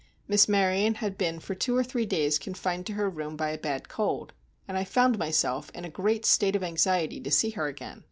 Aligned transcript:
Miss 0.27 0.49
Maryon 0.49 0.95
had 0.95 1.15
been 1.15 1.39
for 1.39 1.53
two 1.53 1.77
or 1.77 1.83
three 1.83 2.07
days 2.07 2.39
confined 2.39 2.87
to 2.87 2.93
her 2.93 3.07
room 3.07 3.37
by 3.37 3.51
a 3.51 3.57
bad 3.59 3.87
cold, 3.87 4.33
and 4.67 4.75
I 4.75 4.83
found 4.83 5.19
myself 5.19 5.69
in 5.75 5.85
a 5.85 5.89
great 5.91 6.25
state 6.25 6.55
of 6.55 6.63
anxiety 6.63 7.21
to 7.21 7.29
see 7.29 7.51
her 7.51 7.67
again. 7.67 7.99